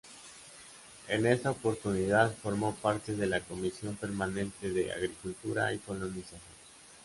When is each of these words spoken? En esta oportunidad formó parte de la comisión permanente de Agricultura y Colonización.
En 1.09 1.27
esta 1.27 1.51
oportunidad 1.51 2.33
formó 2.33 2.73
parte 2.73 3.15
de 3.15 3.27
la 3.27 3.39
comisión 3.41 3.95
permanente 3.97 4.71
de 4.71 4.91
Agricultura 4.91 5.71
y 5.73 5.77
Colonización. 5.77 6.41